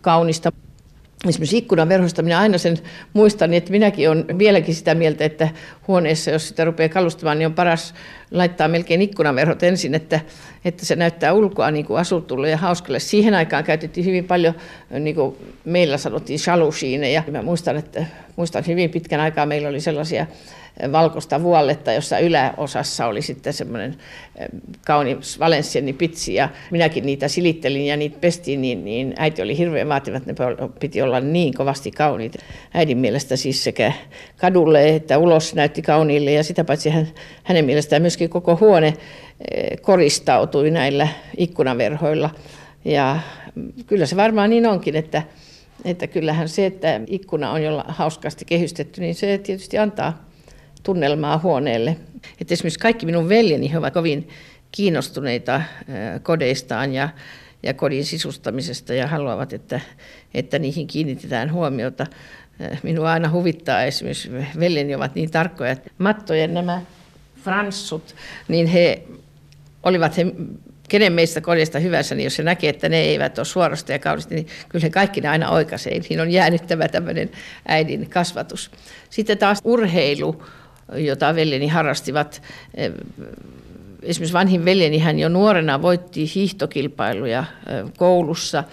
kaunista 0.01 0.51
esimerkiksi 1.29 1.57
ikkunan 1.57 1.89
verhosta 1.89 2.21
minä 2.21 2.39
aina 2.39 2.57
sen 2.57 2.77
muistan, 3.13 3.53
että 3.53 3.71
minäkin 3.71 4.09
olen 4.09 4.25
vieläkin 4.39 4.75
sitä 4.75 4.95
mieltä, 4.95 5.25
että 5.25 5.49
huoneessa, 5.87 6.31
jos 6.31 6.47
sitä 6.47 6.65
rupeaa 6.65 6.89
kalustamaan, 6.89 7.39
niin 7.39 7.45
on 7.47 7.53
paras 7.53 7.93
laittaa 8.33 8.67
melkein 8.67 9.01
ikkunanverhot 9.01 9.63
ensin, 9.63 9.95
että, 9.95 10.19
että 10.65 10.85
se 10.85 10.95
näyttää 10.95 11.33
ulkoa 11.33 11.71
niin 11.71 11.85
kuin 11.85 11.99
asutulle 11.99 12.49
ja 12.49 12.57
hauskalle. 12.57 12.99
Siihen 12.99 13.33
aikaan 13.33 13.63
käytettiin 13.63 14.05
hyvin 14.05 14.25
paljon, 14.25 14.53
niin 14.99 15.15
kuin 15.15 15.35
meillä 15.65 15.97
sanottiin, 15.97 16.39
shalushiineja. 16.39 17.23
Mä 17.31 17.41
muistan, 17.41 17.77
että 17.77 18.05
muistan 18.35 18.63
hyvin 18.67 18.89
pitkän 18.89 19.19
aikaa 19.19 19.45
meillä 19.45 19.69
oli 19.69 19.79
sellaisia 19.79 20.27
valkoista 20.91 21.43
vuolletta, 21.43 21.93
jossa 21.93 22.19
yläosassa 22.19 23.05
oli 23.05 23.21
sitten 23.21 23.53
semmoinen 23.53 23.95
eh, 24.35 24.47
kaunis 24.85 25.39
valenssieni 25.39 25.93
pitsi 25.93 26.33
ja 26.33 26.49
minäkin 26.71 27.05
niitä 27.05 27.27
silittelin 27.27 27.85
ja 27.85 27.97
niitä 27.97 28.17
pestiin, 28.21 28.61
niin, 28.61 28.85
niin 28.85 29.13
äiti 29.17 29.41
oli 29.41 29.57
hirveän 29.57 29.89
vaativa, 29.89 30.17
että 30.17 30.33
ne 30.33 30.67
piti 30.79 31.01
olla 31.01 31.19
niin 31.19 31.53
kovasti 31.53 31.91
kauniita. 31.91 32.39
Äidin 32.73 32.97
mielestä 32.97 33.35
siis 33.35 33.63
sekä 33.63 33.93
kadulle 34.37 34.95
että 34.95 35.17
ulos 35.17 35.55
näytti 35.55 35.81
kauniille 35.81 36.31
ja 36.31 36.43
sitä 36.43 36.63
paitsi 36.63 36.89
hän, 36.89 37.07
hänen 37.43 37.65
mielestään 37.65 38.01
myöskin 38.01 38.22
koko 38.27 38.57
huone 38.61 38.87
eh, 38.87 39.81
koristautui 39.81 40.71
näillä 40.71 41.07
ikkunaverhoilla. 41.37 42.29
Ja 42.85 43.19
kyllä 43.87 44.05
se 44.05 44.15
varmaan 44.15 44.49
niin 44.49 44.67
onkin, 44.67 44.95
että, 44.95 45.23
että 45.85 46.07
kyllähän 46.07 46.49
se, 46.49 46.65
että 46.65 47.01
ikkuna 47.07 47.51
on 47.51 47.63
jolla 47.63 47.85
hauskasti 47.87 48.45
kehystetty, 48.45 49.01
niin 49.01 49.15
se 49.15 49.37
tietysti 49.37 49.77
antaa 49.77 50.25
tunnelmaa 50.83 51.39
huoneelle. 51.43 51.97
Että 52.41 52.53
esimerkiksi 52.53 52.79
kaikki 52.79 53.05
minun 53.05 53.29
veljeni 53.29 53.71
he 53.71 53.77
ovat 53.77 53.93
kovin 53.93 54.29
kiinnostuneita 54.71 55.61
kodeistaan 56.23 56.93
ja, 56.93 57.09
ja 57.63 57.73
kodin 57.73 58.05
sisustamisesta 58.05 58.93
ja 58.93 59.07
haluavat, 59.07 59.53
että, 59.53 59.79
että 60.33 60.59
niihin 60.59 60.87
kiinnitetään 60.87 61.53
huomiota. 61.53 62.07
Minua 62.83 63.11
aina 63.11 63.31
huvittaa 63.31 63.83
esimerkiksi, 63.83 64.31
veljeni 64.59 64.95
ovat 64.95 65.15
niin 65.15 65.31
tarkkoja, 65.31 65.71
että 65.71 65.91
mattojen 65.97 66.53
nämä 66.53 66.81
franssut, 67.43 68.15
niin 68.47 68.67
he 68.67 69.03
olivat 69.83 70.17
he 70.17 70.25
kenen 70.89 71.13
meistä 71.13 71.41
kodista 71.41 71.79
hyvänsä, 71.79 72.15
niin 72.15 72.23
jos 72.23 72.35
se 72.35 72.43
näkee, 72.43 72.69
että 72.69 72.89
ne 72.89 72.97
eivät 72.97 73.37
ole 73.37 73.45
suorasta 73.45 73.91
ja 73.91 73.99
kaunisti, 73.99 74.35
niin 74.35 74.47
kyllä 74.69 74.83
he 74.83 74.89
kaikki 74.89 75.21
ne 75.21 75.29
aina 75.29 75.49
oikaisee. 75.49 75.99
Niin 76.09 76.21
on 76.21 76.31
jäänyttävä 76.31 76.87
tämmöinen 76.87 77.31
äidin 77.67 78.09
kasvatus. 78.09 78.71
Sitten 79.09 79.37
taas 79.37 79.59
urheilu 79.63 80.43
jota 80.95 81.35
veljeni 81.35 81.67
harrastivat. 81.67 82.41
Esimerkiksi 84.01 84.33
vanhin 84.33 84.65
veljeni 84.65 84.99
hän 84.99 85.19
jo 85.19 85.29
nuorena 85.29 85.81
voitti 85.81 86.31
hiihtokilpailuja 86.35 87.43
koulussa 87.97 88.63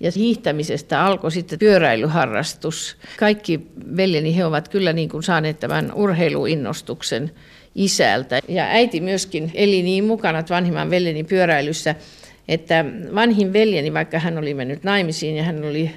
ja 0.00 0.10
hiihtämisestä 0.16 1.04
alkoi 1.04 1.32
sitten 1.32 1.58
pyöräilyharrastus. 1.58 2.96
Kaikki 3.18 3.60
veljeni 3.96 4.36
he 4.36 4.44
ovat 4.44 4.68
kyllä 4.68 4.92
niin 4.92 5.08
kuin 5.08 5.22
saaneet 5.22 5.60
tämän 5.60 5.92
urheiluinnostuksen 5.94 7.30
isältä. 7.78 8.40
Ja 8.48 8.64
äiti 8.64 9.00
myöskin 9.00 9.50
eli 9.54 9.82
niin 9.82 10.04
mukana 10.04 10.44
vanhimman 10.50 10.90
veljeni 10.90 11.24
pyöräilyssä, 11.24 11.94
että 12.48 12.84
vanhin 13.14 13.52
veljeni, 13.52 13.94
vaikka 13.94 14.18
hän 14.18 14.38
oli 14.38 14.54
mennyt 14.54 14.84
naimisiin 14.84 15.36
ja 15.36 15.42
hän 15.42 15.64
oli 15.64 15.90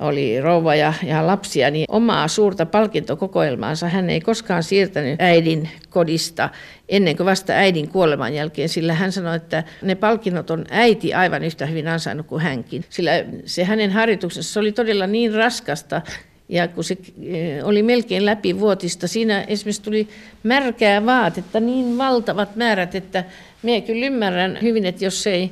oli 0.00 0.40
rouva 0.40 0.74
ja, 0.74 0.92
ja 1.02 1.26
lapsia, 1.26 1.70
niin 1.70 1.84
omaa 1.88 2.28
suurta 2.28 2.66
palkintokokoelmaansa 2.66 3.88
hän 3.88 4.10
ei 4.10 4.20
koskaan 4.20 4.62
siirtänyt 4.62 5.20
äidin 5.20 5.68
kodista 5.90 6.48
ennen 6.88 7.16
kuin 7.16 7.26
vasta 7.26 7.52
äidin 7.52 7.88
kuoleman 7.88 8.34
jälkeen, 8.34 8.68
sillä 8.68 8.94
hän 8.94 9.12
sanoi, 9.12 9.36
että 9.36 9.64
ne 9.82 9.94
palkinnot 9.94 10.50
on 10.50 10.64
äiti 10.70 11.14
aivan 11.14 11.44
yhtä 11.44 11.66
hyvin 11.66 11.88
ansainnut 11.88 12.26
kuin 12.26 12.42
hänkin. 12.42 12.84
Sillä 12.88 13.10
se 13.44 13.64
hänen 13.64 13.90
harjoituksessa 13.90 14.60
oli 14.60 14.72
todella 14.72 15.06
niin 15.06 15.34
raskasta, 15.34 16.02
ja 16.48 16.68
kun 16.68 16.84
se 16.84 16.96
eh, 17.22 17.64
oli 17.64 17.82
melkein 17.82 18.26
läpivuotista, 18.26 19.08
siinä 19.08 19.42
esimerkiksi 19.42 19.82
tuli 19.82 20.08
märkää 20.42 21.06
vaatetta, 21.06 21.60
niin 21.60 21.98
valtavat 21.98 22.56
määrät, 22.56 22.94
että 22.94 23.24
minä 23.62 23.80
kyllä 23.80 24.06
ymmärrän 24.06 24.58
hyvin, 24.62 24.84
että 24.84 25.04
jos 25.04 25.26
ei 25.26 25.50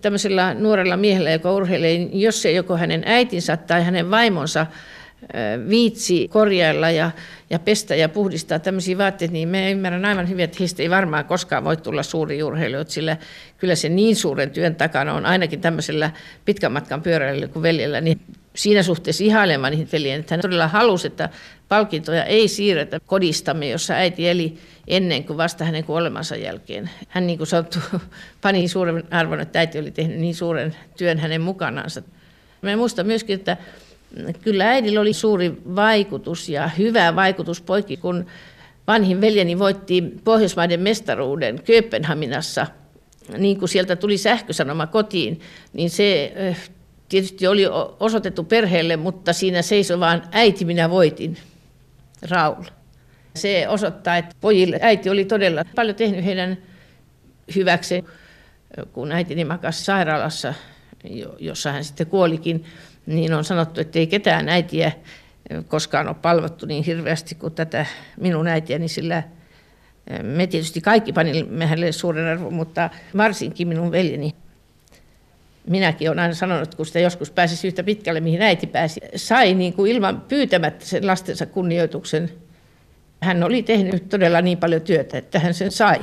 tämmöisellä 0.00 0.54
nuorella 0.54 0.96
miehellä, 0.96 1.30
joka 1.30 1.52
urheilee, 1.52 1.98
niin 1.98 2.20
jos 2.20 2.42
se 2.42 2.52
joko 2.52 2.76
hänen 2.76 3.02
äitinsä 3.06 3.56
tai 3.56 3.84
hänen 3.84 4.10
vaimonsa 4.10 4.66
viitsi 5.68 6.28
korjailla 6.28 6.90
ja, 6.90 7.10
ja 7.50 7.58
pestä 7.58 7.94
ja 7.94 8.08
puhdistaa 8.08 8.58
tämmöisiä 8.58 8.98
vaatteita, 8.98 9.32
niin 9.32 9.48
me 9.48 9.70
ymmärrän 9.70 10.04
aivan 10.04 10.28
hyvin, 10.28 10.44
että 10.44 10.56
heistä 10.60 10.82
ei 10.82 10.90
varmaan 10.90 11.24
koskaan 11.24 11.64
voi 11.64 11.76
tulla 11.76 12.02
suuri 12.02 12.42
urheilijoita, 12.42 12.90
sillä 12.90 13.16
kyllä 13.58 13.74
se 13.74 13.88
niin 13.88 14.16
suuren 14.16 14.50
työn 14.50 14.74
takana 14.74 15.14
on 15.14 15.26
ainakin 15.26 15.60
tämmöisellä 15.60 16.10
pitkän 16.44 16.72
matkan 16.72 17.02
pyöräilyllä 17.02 17.48
kuin 17.48 17.62
veljellä, 17.62 18.00
niin 18.00 18.20
siinä 18.54 18.82
suhteessa 18.82 19.24
ihailemaan 19.24 19.88
veljen, 19.92 20.20
että 20.20 20.34
hän 20.34 20.40
todella 20.40 20.68
halusi, 20.68 21.06
että 21.06 21.28
palkintoja 21.68 22.24
ei 22.24 22.48
siirretä 22.48 23.00
kodistamme, 23.00 23.68
jossa 23.68 23.94
äiti 23.94 24.28
eli 24.28 24.58
ennen 24.88 25.24
kuin 25.24 25.36
vasta 25.36 25.64
hänen 25.64 25.84
kuolemansa 25.84 26.36
jälkeen. 26.36 26.90
Hän 27.08 27.26
niin 27.26 27.38
kuin 27.38 27.46
sanottu, 27.46 27.78
pani 28.42 28.68
suuren 28.68 29.04
arvon, 29.10 29.40
että 29.40 29.58
äiti 29.58 29.78
oli 29.78 29.90
tehnyt 29.90 30.18
niin 30.18 30.34
suuren 30.34 30.76
työn 30.96 31.18
hänen 31.18 31.40
mukanaansa. 31.40 32.02
Mä 32.62 32.76
muistan 32.76 33.06
myöskin, 33.06 33.34
että 33.34 33.56
kyllä 34.42 34.68
äidillä 34.68 35.00
oli 35.00 35.12
suuri 35.12 35.62
vaikutus 35.76 36.48
ja 36.48 36.68
hyvä 36.68 37.16
vaikutus 37.16 37.60
poikki, 37.60 37.96
kun 37.96 38.26
vanhin 38.86 39.20
veljeni 39.20 39.58
voitti 39.58 40.04
Pohjoismaiden 40.24 40.80
mestaruuden 40.80 41.62
Kööpenhaminassa, 41.62 42.66
niin 43.38 43.58
kuin 43.58 43.68
sieltä 43.68 43.96
tuli 43.96 44.18
sähkösanoma 44.18 44.86
kotiin, 44.86 45.40
niin 45.72 45.90
se 45.90 46.32
tietysti 47.08 47.46
oli 47.46 47.62
osoitettu 48.00 48.44
perheelle, 48.44 48.96
mutta 48.96 49.32
siinä 49.32 49.62
seisoi 49.62 50.00
vaan 50.00 50.22
äiti 50.30 50.64
minä 50.64 50.90
voitin, 50.90 51.36
Raul. 52.30 52.64
Se 53.36 53.68
osoittaa, 53.68 54.16
että 54.16 54.36
pojille 54.40 54.78
äiti 54.82 55.10
oli 55.10 55.24
todella 55.24 55.64
paljon 55.74 55.96
tehnyt 55.96 56.24
heidän 56.24 56.58
hyväksi, 57.54 58.04
kun 58.92 59.12
äitini 59.12 59.44
makasi 59.44 59.84
sairaalassa, 59.84 60.54
jossa 61.38 61.72
hän 61.72 61.84
sitten 61.84 62.06
kuolikin, 62.06 62.64
niin 63.06 63.34
on 63.34 63.44
sanottu, 63.44 63.80
että 63.80 63.98
ei 63.98 64.06
ketään 64.06 64.48
äitiä 64.48 64.92
koskaan 65.68 66.08
ole 66.08 66.16
palvottu 66.22 66.66
niin 66.66 66.84
hirveästi 66.84 67.34
kuin 67.34 67.54
tätä 67.54 67.86
minun 68.20 68.46
äitiäni, 68.46 68.88
sillä 68.88 69.22
me 70.22 70.46
tietysti 70.46 70.80
kaikki 70.80 71.12
panimme 71.12 71.66
hänelle 71.66 71.92
suuren 71.92 72.26
arvon, 72.26 72.54
mutta 72.54 72.90
varsinkin 73.16 73.68
minun 73.68 73.92
veljeni. 73.92 74.34
Minäkin 75.66 76.08
olen 76.08 76.18
aina 76.18 76.34
sanonut, 76.34 76.74
kun 76.74 76.86
sitä 76.86 76.98
joskus 76.98 77.30
pääsisi 77.30 77.66
yhtä 77.66 77.82
pitkälle, 77.82 78.20
mihin 78.20 78.42
äiti 78.42 78.66
pääsi, 78.66 79.00
sai 79.16 79.54
niin 79.54 79.72
kuin 79.72 79.92
ilman 79.92 80.20
pyytämättä 80.20 80.84
sen 80.84 81.06
lastensa 81.06 81.46
kunnioituksen 81.46 82.30
hän 83.22 83.42
oli 83.42 83.62
tehnyt 83.62 84.08
todella 84.08 84.40
niin 84.40 84.58
paljon 84.58 84.82
työtä, 84.82 85.18
että 85.18 85.38
hän 85.38 85.54
sen 85.54 85.70
sai. 85.70 86.00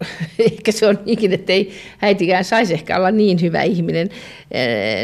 Ehkä 0.52 0.72
se 0.72 0.86
on 0.86 0.98
niinkin, 1.06 1.32
että 1.32 1.52
ei 1.52 1.72
äitikään 2.02 2.44
saisi 2.44 2.74
ehkä 2.74 2.96
olla 2.96 3.10
niin 3.10 3.40
hyvä 3.40 3.62
ihminen. 3.62 4.08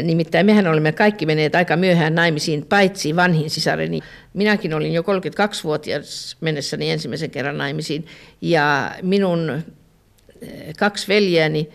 Nimittäin 0.03 0.45
mehän 0.45 0.67
olemme 0.67 0.91
kaikki 0.91 1.25
menneet 1.25 1.55
aika 1.55 1.75
myöhään 1.75 2.15
naimisiin, 2.15 2.65
paitsi 2.65 3.15
vanhin 3.15 3.49
sisareni. 3.49 3.99
Minäkin 4.33 4.73
olin 4.73 4.93
jo 4.93 5.01
32-vuotias 5.01 6.37
mennessäni 6.41 6.91
ensimmäisen 6.91 7.29
kerran 7.29 7.57
naimisiin. 7.57 8.05
Ja 8.41 8.95
minun 9.01 9.63
kaksi 10.79 11.07
veljeäni 11.07 11.69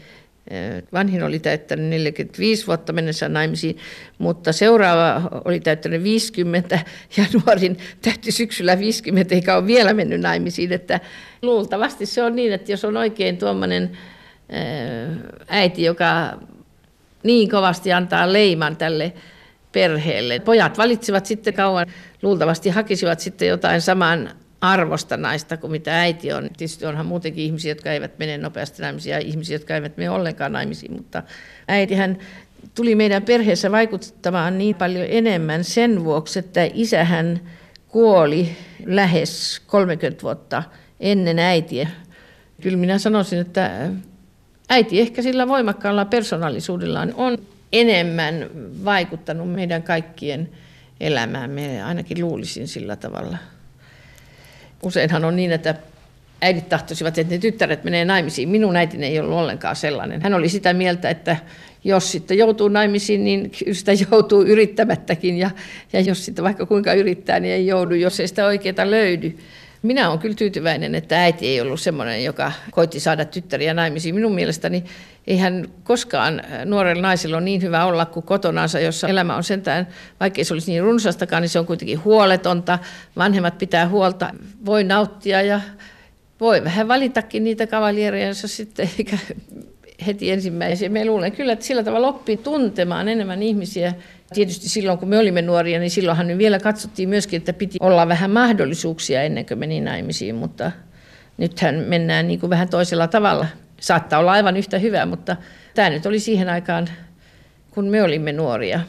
Vanhin 0.93 1.23
oli 1.23 1.39
täyttänyt 1.39 1.87
45 1.87 2.67
vuotta 2.67 2.93
mennessä 2.93 3.29
naimisiin, 3.29 3.77
mutta 4.19 4.53
seuraava 4.53 5.29
oli 5.45 5.61
täyttänyt 5.61 6.03
50 6.03 6.79
ja 7.17 7.25
nuorin 7.33 7.79
täytti 8.03 8.33
syksyllä 8.33 8.79
50 8.79 9.35
eikä 9.35 9.57
ole 9.57 9.67
vielä 9.67 9.95
mennyt 9.95 10.21
naimisiin. 10.21 10.73
Että 10.73 11.01
luultavasti 11.43 12.07
se 12.07 12.23
on 12.23 12.37
niin, 12.37 12.53
että 12.53 12.73
jos 12.73 12.85
on 12.85 12.97
oikein 12.97 13.39
tuommoinen 13.39 13.99
äiti, 15.49 15.83
joka 15.83 16.39
niin 17.23 17.51
kovasti 17.51 17.93
antaa 17.93 18.33
leiman 18.33 18.77
tälle 18.77 19.13
perheelle. 19.73 20.41
Pojat 20.41 20.79
valitsivat 20.79 21.27
sitten 21.27 21.55
kauan, 21.55 21.87
luultavasti 22.23 22.71
hakisivat 22.71 23.21
sitten 23.21 23.49
jotain 23.49 23.81
saman 23.81 24.31
arvosta 24.63 25.17
naista 25.17 25.57
kuin 25.57 25.71
mitä 25.71 26.01
äiti 26.01 26.33
on. 26.33 26.43
Tietysti 26.57 26.87
onhan 26.87 27.07
muutenkin 27.07 27.45
ihmisiä, 27.45 27.71
jotka 27.71 27.93
eivät 27.93 28.19
mene 28.19 28.39
nopeasti 28.39 28.83
naimisiin 28.83 29.13
ja 29.13 29.19
ihmisiä, 29.19 29.55
jotka 29.55 29.75
eivät 29.75 29.97
mene 29.97 30.11
ollenkaan 30.11 30.53
naimisiin, 30.53 30.93
mutta 30.93 31.23
äitihän 31.69 32.19
tuli 32.75 32.95
meidän 32.95 33.23
perheessä 33.23 33.73
vaikuttamaan 33.73 34.59
niin 34.59 34.75
paljon 34.75 35.07
enemmän 35.09 35.65
sen 35.65 36.05
vuoksi, 36.05 36.39
että 36.39 36.69
isähän 36.75 37.41
kuoli 37.89 38.57
lähes 38.87 39.63
30 39.67 40.23
vuotta 40.23 40.63
ennen 41.01 41.39
äitiä. 41.39 41.89
Kyllä 42.61 42.77
minä 42.77 42.99
sanoisin, 42.99 43.39
että 43.39 43.91
äiti 44.69 45.01
ehkä 45.01 45.23
sillä 45.23 45.49
voimakkaalla 45.49 46.05
persoonallisuudellaan 46.05 47.15
on 47.17 47.39
enemmän 47.73 48.51
vaikuttanut 48.85 49.53
meidän 49.53 49.83
kaikkien 49.83 50.51
elämään. 51.01 51.51
Me 51.51 51.83
ainakin 51.83 52.21
luulisin 52.21 52.69
sillä 52.69 52.97
tavalla 52.97 53.39
useinhan 54.83 55.25
on 55.25 55.37
niin, 55.37 55.53
että 55.53 55.75
äidit 56.43 56.69
tahtoisivat, 56.69 57.19
että 57.19 57.35
ne 57.35 57.39
tyttäret 57.39 57.85
menee 57.85 58.05
naimisiin. 58.05 58.49
Minun 58.49 58.77
äitini 58.77 59.07
ei 59.07 59.21
ollut 59.21 59.39
ollenkaan 59.39 59.77
sellainen. 59.77 60.23
Hän 60.23 60.35
oli 60.35 60.49
sitä 60.49 60.73
mieltä, 60.73 61.11
että 61.11 61.37
jos 61.85 62.13
sitten 62.13 62.39
joutuu 62.39 62.69
naimisiin, 62.69 63.25
niin 63.25 63.53
sitä 63.73 63.93
joutuu 64.11 64.43
yrittämättäkin. 64.43 65.39
Ja, 65.39 65.51
ja 65.93 66.01
jos 66.01 66.25
sitten 66.25 66.45
vaikka 66.45 66.67
kuinka 66.67 66.95
yrittää, 66.95 67.41
niin 67.41 67.55
ei 67.55 67.67
joudu, 67.67 67.95
jos 67.95 68.21
ei 68.21 68.29
sitä 68.29 68.47
oikeaa 68.47 68.91
löydy. 68.91 69.39
Minä 69.83 70.09
olen 70.09 70.19
kyllä 70.19 70.35
tyytyväinen, 70.35 70.95
että 70.95 71.23
äiti 71.23 71.49
ei 71.49 71.61
ollut 71.61 71.81
semmoinen, 71.81 72.25
joka 72.25 72.53
koitti 72.71 73.01
saada 73.01 73.25
tyttäriä 73.25 73.75
naimisiin. 73.75 74.15
Minun 74.15 74.35
mielestäni 74.35 74.85
eihän 75.27 75.69
koskaan 75.85 76.43
nuorella 76.65 77.03
naisella 77.03 77.37
ole 77.37 77.45
niin 77.45 77.63
hyvä 77.63 77.85
olla 77.85 78.07
kuin 78.07 78.27
kotonaansa, 78.27 78.81
jossa 78.81 79.09
elämä 79.09 79.37
on 79.37 79.45
sentään, 79.45 79.89
vaikkei 80.21 80.45
se 80.45 80.55
olisi 80.55 80.71
niin 80.71 80.83
runsastakaan, 80.83 81.43
niin 81.43 81.51
se 81.51 81.59
on 81.59 81.67
kuitenkin 81.67 82.05
huoletonta. 82.05 82.79
Vanhemmat 83.17 83.59
pitää 83.59 83.89
huolta, 83.89 84.35
voi 84.65 84.85
nauttia 84.85 85.43
ja 85.43 85.61
voi 86.41 86.65
vähän 86.65 86.89
valitakin 86.89 87.45
niitä 87.45 87.67
kavalierejansa 87.67 88.49
sitten, 88.49 88.91
eikä 88.99 89.19
heti 90.07 90.31
ensimmäisiä. 90.31 90.89
Me 90.89 91.05
luulen 91.05 91.33
kyllä, 91.33 91.53
että 91.53 91.65
sillä 91.65 91.83
tavalla 91.83 92.09
oppii 92.09 92.37
tuntemaan 92.37 93.09
enemmän 93.09 93.43
ihmisiä 93.43 93.95
Tietysti 94.35 94.69
silloin, 94.69 94.99
kun 94.99 95.09
me 95.09 95.19
olimme 95.19 95.43
nuoria, 95.43 95.79
niin 95.79 95.91
silloinhan 95.91 96.27
nyt 96.27 96.39
vielä 96.39 96.59
katsottiin 96.59 97.09
myöskin, 97.09 97.37
että 97.37 97.53
piti 97.53 97.79
olla 97.81 98.09
vähän 98.09 98.31
mahdollisuuksia 98.31 99.23
ennen 99.23 99.47
kuin 99.47 99.59
meni 99.59 99.81
naimisiin, 99.81 100.35
mutta 100.35 100.73
nythän 101.39 101.75
mennään 101.75 102.29
niin 102.29 102.41
kuin 102.41 102.51
vähän 102.51 102.69
toisella 102.69 103.09
tavalla. 103.09 103.47
Saattaa 103.81 104.19
olla 104.19 104.33
aivan 104.33 104.57
yhtä 104.57 104.79
hyvä, 104.79 105.07
mutta 105.07 105.37
tämä 105.75 105.91
nyt 105.91 106.07
oli 106.07 106.19
siihen 106.21 106.49
aikaan, 106.49 106.89
kun 107.71 107.85
me 107.85 108.03
olimme 108.03 108.33
nuoria. 108.33 108.81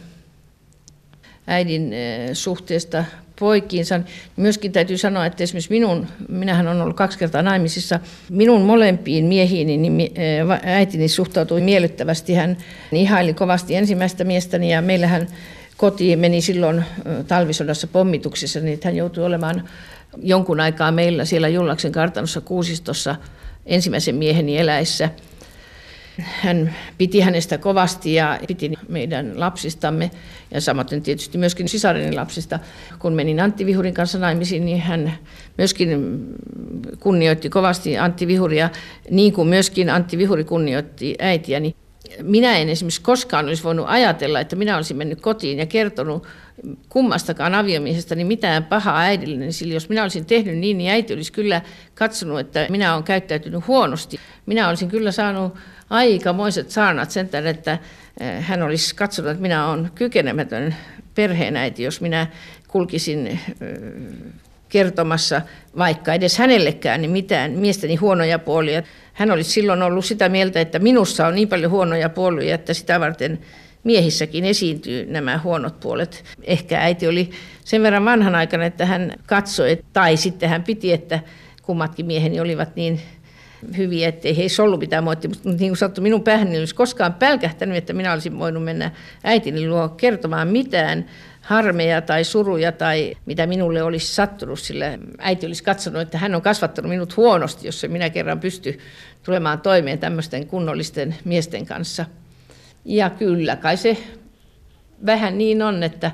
Äidin 1.47 1.93
eh, 1.93 2.29
suhteesta 2.33 3.05
poikiinsa. 3.39 3.99
Myöskin 4.37 4.71
täytyy 4.71 4.97
sanoa, 4.97 5.25
että 5.25 5.43
esimerkiksi 5.43 5.69
minun, 5.69 6.07
minähän 6.29 6.67
olen 6.67 6.81
ollut 6.81 6.97
kaksi 6.97 7.19
kertaa 7.19 7.41
naimisissa, 7.41 7.99
minun 8.29 8.61
molempiin 8.61 9.25
miehiini 9.25 9.77
niin 9.77 10.11
eh, 10.15 10.75
äitini 10.75 11.07
suhtautui 11.07 11.61
miellyttävästi. 11.61 12.33
Hän 12.33 12.57
ihaili 12.91 13.33
kovasti 13.33 13.75
ensimmäistä 13.75 14.23
miestäni 14.23 14.71
ja 14.71 14.81
meillähän 14.81 15.27
koti 15.77 16.15
meni 16.15 16.41
silloin 16.41 16.77
eh, 16.77 17.25
talvisodassa 17.27 17.87
pommituksissa, 17.87 18.59
niin 18.59 18.79
hän 18.83 18.95
joutui 18.95 19.25
olemaan 19.25 19.69
jonkun 20.21 20.59
aikaa 20.59 20.91
meillä 20.91 21.25
siellä 21.25 21.47
Jullaksen 21.47 21.91
kartanossa 21.91 22.41
Kuusistossa 22.41 23.15
ensimmäisen 23.65 24.15
mieheni 24.15 24.57
eläessä. 24.57 25.09
Hän 26.17 26.75
piti 26.97 27.19
hänestä 27.19 27.57
kovasti 27.57 28.13
ja 28.13 28.39
piti 28.47 28.71
meidän 28.89 29.39
lapsistamme 29.39 30.11
ja 30.51 30.61
samaten 30.61 31.01
tietysti 31.01 31.37
myöskin 31.37 31.67
sisareni 31.67 32.15
lapsista. 32.15 32.59
Kun 32.99 33.13
menin 33.13 33.39
Antti 33.39 33.65
Vihurin 33.65 33.93
kanssa 33.93 34.19
naimisiin, 34.19 34.65
niin 34.65 34.81
hän 34.81 35.13
myöskin 35.57 36.19
kunnioitti 36.99 37.49
kovasti 37.49 37.97
Antti 37.97 38.27
Vihuria, 38.27 38.69
niin 39.09 39.33
kuin 39.33 39.47
myöskin 39.47 39.89
Antti 39.89 40.17
Vihuri 40.17 40.43
kunnioitti 40.43 41.15
äitiäni 41.19 41.75
minä 42.21 42.57
en 42.57 42.69
esimerkiksi 42.69 43.01
koskaan 43.01 43.45
olisi 43.45 43.63
voinut 43.63 43.85
ajatella, 43.89 44.39
että 44.39 44.55
minä 44.55 44.75
olisin 44.75 44.97
mennyt 44.97 45.21
kotiin 45.21 45.59
ja 45.59 45.65
kertonut 45.65 46.27
kummastakaan 46.89 47.55
aviomiehestä 47.55 48.15
niin 48.15 48.27
mitään 48.27 48.63
pahaa 48.63 48.99
äidille, 48.99 49.37
niin 49.37 49.53
sillä 49.53 49.73
jos 49.73 49.89
minä 49.89 50.03
olisin 50.03 50.25
tehnyt 50.25 50.57
niin, 50.57 50.77
niin 50.77 50.91
äiti 50.91 51.13
olisi 51.13 51.31
kyllä 51.31 51.61
katsonut, 51.95 52.39
että 52.39 52.67
minä 52.69 52.93
olen 52.93 53.03
käyttäytynyt 53.03 53.67
huonosti. 53.67 54.19
Minä 54.45 54.69
olisin 54.69 54.89
kyllä 54.89 55.11
saanut 55.11 55.53
aikamoiset 55.89 56.71
saarnat 56.71 57.11
sen 57.11 57.29
tämän, 57.29 57.47
että 57.47 57.77
eh, 58.19 58.43
hän 58.45 58.63
olisi 58.63 58.95
katsonut, 58.95 59.31
että 59.31 59.41
minä 59.41 59.67
olen 59.67 59.91
kykenemätön 59.95 60.75
perheenäiti, 61.15 61.83
jos 61.83 62.01
minä 62.01 62.27
kulkisin 62.67 63.27
eh, 63.27 63.39
kertomassa 64.73 65.41
vaikka 65.77 66.13
edes 66.13 66.37
hänellekään 66.37 67.01
niin 67.01 67.11
mitään 67.11 67.51
miestäni 67.51 67.95
huonoja 67.95 68.39
puolia. 68.39 68.83
Hän 69.13 69.31
olisi 69.31 69.51
silloin 69.51 69.81
ollut 69.81 70.05
sitä 70.05 70.29
mieltä, 70.29 70.61
että 70.61 70.79
minussa 70.79 71.27
on 71.27 71.35
niin 71.35 71.47
paljon 71.47 71.71
huonoja 71.71 72.09
puolia, 72.09 72.55
että 72.55 72.73
sitä 72.73 72.99
varten 72.99 73.39
miehissäkin 73.83 74.45
esiintyy 74.45 75.05
nämä 75.05 75.39
huonot 75.43 75.79
puolet. 75.79 76.23
Ehkä 76.43 76.81
äiti 76.81 77.07
oli 77.07 77.29
sen 77.65 77.83
verran 77.83 78.05
vanhan 78.05 78.35
aikana, 78.35 78.65
että 78.65 78.85
hän 78.85 79.13
katsoi, 79.25 79.79
tai 79.93 80.17
sitten 80.17 80.49
hän 80.49 80.63
piti, 80.63 80.93
että 80.93 81.19
kummatkin 81.61 82.05
mieheni 82.05 82.39
olivat 82.39 82.75
niin 82.75 83.01
hyviä, 83.77 84.09
ettei 84.09 84.37
heissä 84.37 84.63
ollut 84.63 84.79
mitään 84.79 85.03
moittia. 85.03 85.29
Mutta 85.29 85.49
niin 85.49 85.57
kuin 85.57 85.77
sanottu, 85.77 86.01
minun 86.01 86.23
päähän 86.23 86.47
ei 86.47 86.59
olisi 86.59 86.75
koskaan 86.75 87.13
pälkähtänyt, 87.13 87.77
että 87.77 87.93
minä 87.93 88.13
olisin 88.13 88.39
voinut 88.39 88.63
mennä 88.63 88.91
äitini 89.23 89.67
luo 89.67 89.89
kertomaan 89.89 90.47
mitään 90.47 91.05
harmeja 91.43 92.01
tai 92.01 92.23
suruja 92.23 92.71
tai 92.71 93.15
mitä 93.25 93.47
minulle 93.47 93.83
olisi 93.83 94.15
sattunut, 94.15 94.59
sillä 94.59 94.97
äiti 95.17 95.45
olisi 95.45 95.63
katsonut, 95.63 96.01
että 96.01 96.17
hän 96.17 96.35
on 96.35 96.41
kasvattanut 96.41 96.89
minut 96.89 97.17
huonosti, 97.17 97.67
jos 97.67 97.85
minä 97.87 98.09
kerran 98.09 98.39
pysty 98.39 98.79
tulemaan 99.23 99.61
toimeen 99.61 99.99
tämmöisten 99.99 100.47
kunnollisten 100.47 101.15
miesten 101.25 101.65
kanssa. 101.65 102.05
Ja 102.85 103.09
kyllä, 103.09 103.55
kai 103.55 103.77
se 103.77 103.97
vähän 105.05 105.37
niin 105.37 105.61
on, 105.61 105.83
että 105.83 106.11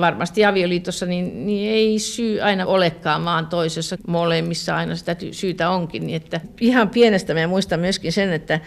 varmasti 0.00 0.44
avioliitossa 0.44 1.06
niin, 1.06 1.46
niin 1.46 1.70
ei 1.70 1.98
syy 1.98 2.40
aina 2.40 2.66
olekaan, 2.66 3.24
vaan 3.24 3.46
toisessa 3.46 3.96
molemmissa 4.06 4.76
aina 4.76 4.96
sitä 4.96 5.16
syytä 5.30 5.70
onkin. 5.70 6.06
Niin 6.06 6.16
että 6.16 6.40
ihan 6.60 6.88
pienestä 6.88 7.34
mä 7.34 7.46
muistan 7.46 7.80
myöskin 7.80 8.12
sen, 8.12 8.32
että 8.32 8.60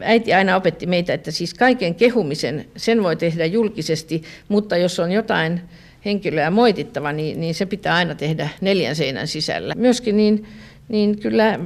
äiti 0.00 0.34
aina 0.34 0.56
opetti 0.56 0.86
meitä, 0.86 1.14
että 1.14 1.30
siis 1.30 1.54
kaiken 1.54 1.94
kehumisen, 1.94 2.64
sen 2.76 3.02
voi 3.02 3.16
tehdä 3.16 3.44
julkisesti, 3.46 4.22
mutta 4.48 4.76
jos 4.76 5.00
on 5.00 5.12
jotain 5.12 5.60
henkilöä 6.04 6.50
moitittava, 6.50 7.12
niin, 7.12 7.40
niin 7.40 7.54
se 7.54 7.66
pitää 7.66 7.94
aina 7.94 8.14
tehdä 8.14 8.48
neljän 8.60 8.96
seinän 8.96 9.28
sisällä. 9.28 9.74
Myöskin 9.76 10.16
niin, 10.16 10.46
niin 10.88 11.18
kyllä 11.18 11.58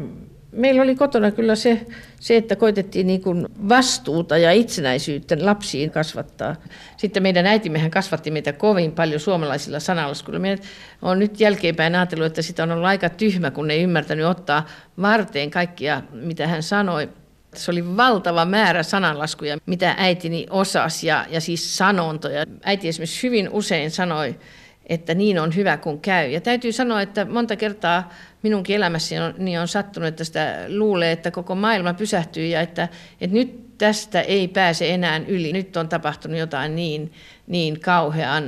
meillä 0.54 0.82
oli 0.82 0.94
kotona 0.94 1.30
kyllä 1.30 1.54
se, 1.54 1.86
se 2.20 2.36
että 2.36 2.56
koitettiin 2.56 3.06
niin 3.06 3.22
kuin 3.22 3.46
vastuuta 3.68 4.38
ja 4.38 4.52
itsenäisyyttä 4.52 5.36
lapsiin 5.40 5.90
kasvattaa. 5.90 6.56
Sitten 6.96 7.22
meidän 7.22 7.46
äitimmehän 7.46 7.90
kasvatti 7.90 8.30
meitä 8.30 8.52
kovin 8.52 8.92
paljon 8.92 9.20
suomalaisilla 9.20 9.80
sanalaskuilla. 9.80 10.40
Meidän 10.40 10.64
on 11.02 11.18
nyt 11.18 11.40
jälkeenpäin 11.40 11.94
ajatellut, 11.94 12.26
että 12.26 12.42
sitä 12.42 12.62
on 12.62 12.72
ollut 12.72 12.86
aika 12.86 13.08
tyhmä, 13.08 13.50
kun 13.50 13.70
ei 13.70 13.82
ymmärtänyt 13.82 14.26
ottaa 14.26 14.66
varteen 15.02 15.50
kaikkia, 15.50 16.02
mitä 16.12 16.46
hän 16.46 16.62
sanoi. 16.62 17.08
Se 17.54 17.70
oli 17.70 17.96
valtava 17.96 18.44
määrä 18.44 18.82
sananlaskuja, 18.82 19.58
mitä 19.66 19.94
äitini 19.98 20.46
osasi 20.50 21.06
ja, 21.06 21.26
ja 21.30 21.40
siis 21.40 21.76
sanontoja. 21.76 22.44
Äiti 22.62 22.88
esimerkiksi 22.88 23.22
hyvin 23.22 23.48
usein 23.48 23.90
sanoi, 23.90 24.38
että 24.86 25.14
niin 25.14 25.38
on 25.38 25.56
hyvä 25.56 25.76
kun 25.76 26.00
käy. 26.00 26.30
Ja 26.30 26.40
täytyy 26.40 26.72
sanoa, 26.72 27.02
että 27.02 27.24
monta 27.24 27.56
kertaa 27.56 28.12
minunkin 28.42 28.76
elämässäni 28.76 29.20
on, 29.20 29.34
niin 29.38 29.60
on 29.60 29.68
sattunut, 29.68 30.08
että 30.08 30.24
sitä 30.24 30.56
luulee, 30.68 31.12
että 31.12 31.30
koko 31.30 31.54
maailma 31.54 31.94
pysähtyy 31.94 32.46
ja 32.46 32.60
että, 32.60 32.88
että 33.20 33.36
nyt 33.36 33.78
tästä 33.78 34.20
ei 34.20 34.48
pääse 34.48 34.94
enää 34.94 35.20
yli. 35.28 35.52
Nyt 35.52 35.76
on 35.76 35.88
tapahtunut 35.88 36.38
jotain 36.38 36.76
niin, 36.76 37.12
niin 37.46 37.80
kauhean 37.80 38.44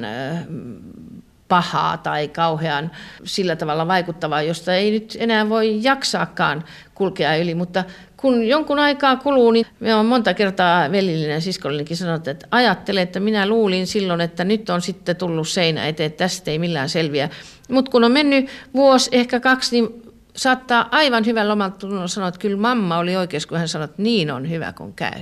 pahaa 1.48 1.96
tai 1.96 2.28
kauhean 2.28 2.90
sillä 3.24 3.56
tavalla 3.56 3.88
vaikuttavaa, 3.88 4.42
josta 4.42 4.74
ei 4.74 4.90
nyt 4.90 5.16
enää 5.20 5.48
voi 5.48 5.78
jaksaakaan 5.82 6.64
kulkea 6.94 7.37
yli, 7.37 7.54
mutta 7.54 7.84
kun 8.16 8.44
jonkun 8.44 8.79
aikaa 8.79 9.16
kuluu, 9.16 9.50
niin 9.50 9.66
me 9.81 9.94
on 9.94 10.07
monta 10.07 10.35
kertaa 10.35 10.92
velillinen 10.92 11.42
siskollinenkin 11.42 11.96
sanonut, 11.96 12.29
että 12.29 12.46
ajattele, 12.50 13.02
että 13.02 13.20
minä 13.20 13.48
luulin 13.48 13.87
silloin, 13.87 14.20
että 14.20 14.44
nyt 14.44 14.70
on 14.70 14.83
sitten 14.83 15.16
tullut 15.16 15.48
seinä 15.48 15.88
eteen, 15.88 16.07
että 16.07 16.24
tästä 16.24 16.50
ei 16.50 16.59
millään 16.59 16.88
selviä. 16.88 17.29
Mutta 17.68 17.90
kun 17.90 18.05
on 18.05 18.12
mennyt 18.12 18.48
vuosi, 18.74 19.11
ehkä 19.12 19.40
kaksi, 19.40 19.76
niin 19.81 20.02
saattaa 20.37 20.88
aivan 20.90 21.26
hyvän 21.26 21.48
loman 21.48 21.72
sanoa, 22.07 22.29
että 22.29 22.40
kyllä 22.40 22.57
mamma 22.57 22.98
oli 22.98 23.16
oikeassa, 23.16 23.48
kun 23.48 23.59
hän 23.59 23.68
sanoi, 23.68 23.85
että 23.85 24.02
niin 24.02 24.31
on 24.31 24.50
hyvä 24.50 24.72
kun 24.72 24.94
käy. 24.94 25.20